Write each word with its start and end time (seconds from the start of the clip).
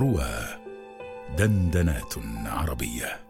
روى 0.00 0.32
دندنات 1.38 2.14
عربية. 2.46 3.20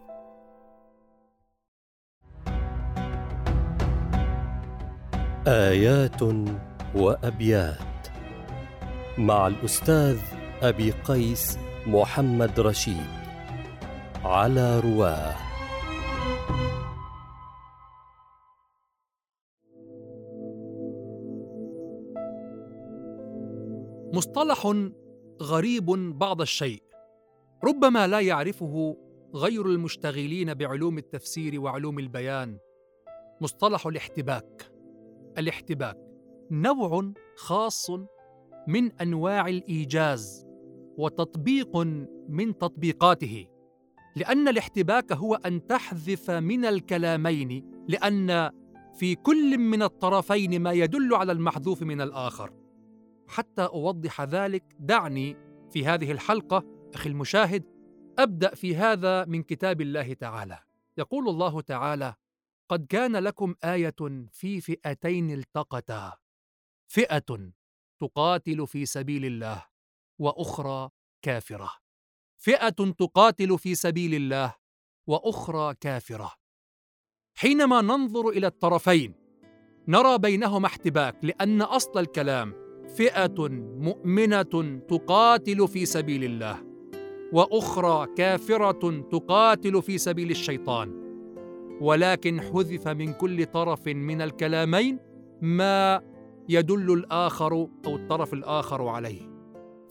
آيات 5.47 6.23
وأبيات 6.95 8.09
مع 9.19 9.47
الأستاذ 9.47 10.19
أبي 10.63 10.91
قيس 10.91 11.59
محمد 11.87 12.61
رشيد 12.61 13.11
على 14.25 14.81
رواه. 14.81 15.37
مصطلح 24.13 24.67
غريب 25.43 25.87
بعض 26.19 26.41
الشيء. 26.41 26.83
ربما 27.65 28.07
لا 28.07 28.21
يعرفه 28.21 28.97
غير 29.35 29.67
المشتغلين 29.67 30.55
بعلوم 30.55 30.99
التفسير 30.99 31.61
وعلوم 31.61 31.99
البيان. 31.99 32.59
مصطلح 33.41 33.87
الاحتباك. 33.87 34.73
الاحتباك 35.39 35.97
نوع 36.51 37.13
خاص 37.37 37.91
من 38.69 38.93
أنواع 38.93 39.49
الإيجاز 39.49 40.47
وتطبيق 40.99 41.77
من 42.29 42.59
تطبيقاته 42.59 43.47
لأن 44.17 44.49
الاحتباك 44.49 45.13
هو 45.13 45.35
أن 45.35 45.67
تحذف 45.67 46.31
من 46.31 46.65
الكلامين 46.65 47.71
لأن 47.89 48.51
في 48.95 49.15
كل 49.15 49.59
من 49.59 49.83
الطرفين 49.83 50.63
ما 50.63 50.73
يدل 50.73 51.15
على 51.15 51.33
المحذوف 51.33 51.83
من 51.83 52.01
الآخر. 52.01 52.53
حتى 53.31 53.63
أوضح 53.63 54.21
ذلك. 54.21 54.65
دعني 54.79 55.37
في 55.71 55.87
هذه 55.87 56.13
الحلقة 56.13 56.65
أخي 56.95 57.09
المشاهد 57.09 57.65
أبدأ 58.19 58.55
في 58.55 58.77
هذا 58.77 59.25
من 59.25 59.43
كتاب 59.43 59.81
الله 59.81 60.13
تعالى. 60.13 60.59
يقول 60.99 61.29
الله 61.29 61.61
تعالى 61.61 62.15
قد 62.69 62.87
كان 62.87 63.17
لكم 63.17 63.55
آية 63.65 64.29
في 64.33 64.61
فئتين 64.61 65.31
التقتا. 65.31 66.13
فئة 66.89 67.53
تقاتل 68.01 68.67
في 68.67 68.87
سبيل 68.87 69.25
الله 69.25 69.65
وأخرى 70.19 70.91
كافرة. 71.23 71.71
فئة 72.39 72.93
تقاتل 72.99 73.59
في 73.59 73.75
سبيل 73.75 74.15
الله 74.15 74.55
وأخرى 75.07 75.75
كافرة. 75.75 76.33
حينما 77.35 77.81
ننظر 77.81 78.29
إلى 78.29 78.47
الطرفين 78.47 79.15
نرى 79.89 80.19
بينهما 80.19 80.67
احتباك 80.67 81.25
لأن 81.25 81.63
أصل 81.63 81.99
الكلام 81.99 82.60
فئة 82.95 83.49
مؤمنة 83.79 84.81
تقاتل 84.89 85.69
في 85.69 85.87
سبيل 85.87 86.25
الله 86.25 86.71
وأخرى 87.33 88.07
كافرة 88.17 89.01
تقاتل 89.01 89.83
في 89.83 89.99
سبيل 89.99 90.31
الشيطان. 90.31 91.01
ولكن 91.81 92.41
حذف 92.41 92.89
من 92.89 93.13
كل 93.13 93.47
طرف 93.47 93.89
من 93.89 94.23
الكلامين 94.23 94.99
ما 95.43 96.03
يدل 96.49 96.93
الآخر 96.93 97.53
أو 97.87 97.97
الطرف 97.97 98.35
الآخر 98.35 98.89
عليه. 98.89 99.31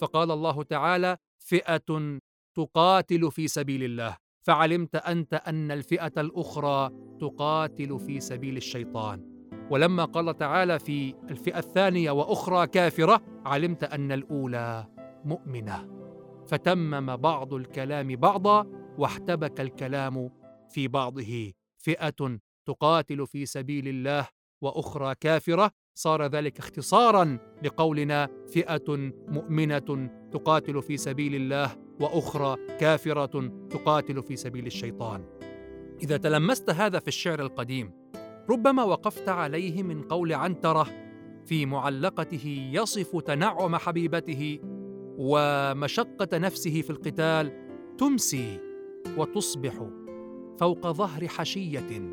فقال 0.02 0.32
الله 0.32 0.64
تعالى 0.64 1.18
فئة 1.40 2.20
تقاتل 2.56 3.32
في 3.32 3.48
سبيل 3.48 3.84
الله. 3.84 4.18
فعلمت 4.42 4.96
أنت 4.96 5.34
أن 5.34 5.72
الفئة 5.72 6.12
الأخرى 6.18 6.90
تقاتل 7.22 8.00
في 8.00 8.20
سبيل 8.20 8.58
الشيطان. 8.58 9.39
ولما 9.70 10.06
قال 10.06 10.38
تعالى 10.38 10.80
في 10.80 11.16
الفئة 11.30 11.60
الثانية 11.60 12.12
وأخرى 12.12 12.68
كافرة 12.68 13.22
علمت 13.46 13.84
أن 13.84 14.12
الأولى 14.12 14.88
مؤمنة. 15.26 15.88
فتمم 16.48 17.16
بعض 17.16 17.54
الكلام 17.54 18.16
بعضا 18.16 18.68
واحتبك 18.98 19.62
الكلام 19.62 20.30
في 20.70 20.88
بعضه. 20.88 21.54
فئة 21.78 22.40
تقاتل 22.66 23.28
في 23.28 23.46
سبيل 23.46 23.88
الله 23.88 24.28
وأخرى 24.62 25.16
كافرة. 25.16 25.72
صار 25.96 26.26
ذلك 26.26 26.60
اختصارا 26.60 27.38
لقولنا 27.64 28.30
فئة 28.48 29.14
مؤمنة 29.28 30.10
تقاتل 30.32 30.82
في 30.82 30.98
سبيل 30.98 31.36
الله 31.36 31.76
وأخرى 32.00 32.58
كافرة 32.80 33.68
تقاتل 33.70 34.24
في 34.24 34.36
سبيل 34.36 34.66
الشيطان. 34.66 35.26
إذا 36.02 36.18
تلمست 36.18 36.70
هذا 36.70 37.00
في 37.00 37.08
الشعر 37.08 37.42
القديم 37.42 37.99
ربما 38.50 38.84
وقفت 38.84 39.30
عليه 39.30 39.84
من 39.84 40.02
قول 40.02 40.34
عنترة 40.34 40.88
في 41.46 41.66
معلقته 41.66 42.70
يصف 42.74 43.18
تنعم 43.18 43.76
حبيبته 43.76 44.60
ومشقة 45.18 46.38
نفسه 46.38 46.82
في 46.82 46.90
القتال 46.90 47.70
تمسي 47.98 48.60
وتصبح 49.18 49.74
فوق 50.60 50.88
ظهر 50.88 51.28
حشية 51.28 52.12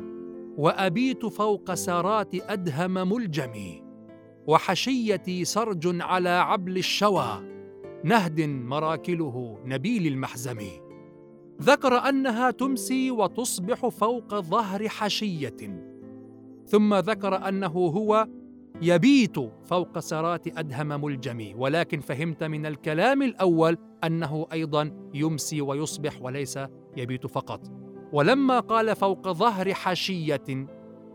وأبيت 0.57 1.25
فوق 1.25 1.73
سارات 1.73 2.35
أدهم 2.35 2.93
ملجم 2.93 3.81
وحشيتي 4.47 5.45
سرج 5.45 6.01
على 6.01 6.29
عبل 6.29 6.77
الشوى 6.77 7.57
نهد 8.03 8.41
مراكله 8.41 9.59
نبيل 9.65 10.07
المحزم. 10.07 10.59
ذكر 11.61 11.93
أنها 12.09 12.51
تمسي 12.51 13.11
وتصبح 13.11 13.87
فوق 13.87 14.35
ظهر 14.35 14.89
حشية. 14.89 15.96
ثم 16.67 16.95
ذكر 16.95 17.47
أنه 17.47 17.67
هو 17.67 18.27
يبيت 18.81 19.35
فوق 19.63 19.99
سرات 19.99 20.57
أدهم 20.57 21.03
ملجم 21.03 21.53
ولكن 21.57 21.99
فهمت 21.99 22.43
من 22.43 22.65
الكلام 22.65 23.21
الأول 23.21 23.77
أنه 24.03 24.47
أيضا 24.53 24.91
يمسي 25.13 25.61
ويصبح 25.61 26.21
وليس 26.21 26.59
يبيت 26.97 27.27
فقط. 27.27 27.61
ولما 28.13 28.59
قال 28.59 28.95
فوق 28.95 29.31
ظهر 29.31 29.73
حشية 29.73 30.67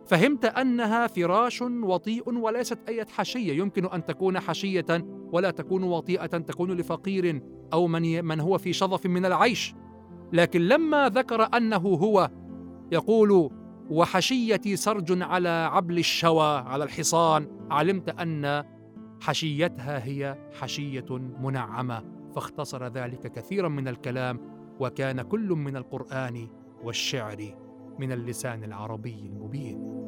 فهمت 0.06 0.44
أنها 0.44 1.06
فراش 1.06 1.62
وطيء 1.62 2.38
وليست 2.38 2.78
اي 2.88 3.04
حشية. 3.04 3.52
يمكن 3.52 3.86
أن 3.86 4.06
تكون 4.06 4.40
حشية 4.40 5.06
ولا 5.32 5.50
تكون 5.50 5.82
وطيئة 5.82 6.26
تكون 6.26 6.72
لفقير 6.72 7.42
أو 7.72 7.86
من 7.86 8.24
من 8.24 8.40
هو 8.40 8.58
في 8.58 8.72
شظف 8.72 9.06
من 9.06 9.26
العيش. 9.26 9.74
لكن 10.32 10.60
لما 10.60 11.08
ذكر 11.08 11.48
أنه 11.56 11.76
هو 11.76 12.30
يقول 12.92 13.50
وحشيتي 13.90 14.76
سرج 14.76 15.22
على 15.22 15.48
عبل 15.72 15.98
الشوى 15.98 16.56
على 16.56 16.84
الحصان. 16.84 17.48
علمت 17.70 18.08
أن 18.08 18.64
حشيتها 19.20 20.04
هي 20.04 20.38
حشية 20.60 21.06
منعمة 21.40 22.04
فاختصر 22.34 22.86
ذلك 22.86 23.32
كثيرا 23.32 23.68
من 23.68 23.88
الكلام 23.88 24.40
وكان 24.80 25.22
كل 25.22 25.48
من 25.48 25.76
القرآن 25.76 26.48
والشعر 26.82 27.54
من 27.98 28.12
اللسان 28.12 28.64
العربي 28.64 29.30
المبين. 29.32 30.01